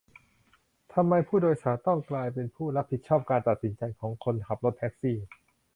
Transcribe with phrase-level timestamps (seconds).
[0.93, 5.17] ทำไมผู้โดยสารต้องกลายเป็นผู้รับผิดชอบการตัดสินใจของคนขับรถแท็กซี่?